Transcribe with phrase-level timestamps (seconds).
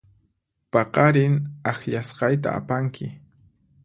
[0.71, 1.33] Paqarin
[1.71, 3.07] akllasqayta apanki.